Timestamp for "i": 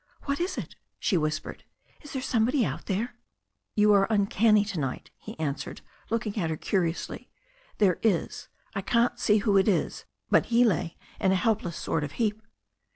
8.73-8.81